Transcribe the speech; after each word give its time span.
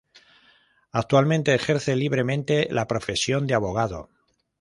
Actualmente 0.91 1.53
ejerce 1.53 1.95
libremente 1.95 2.67
la 2.71 2.87
profesión 2.87 3.45
de 3.45 3.53
Abogado. 3.53 4.09